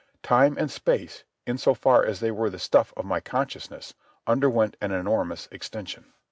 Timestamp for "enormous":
4.91-5.47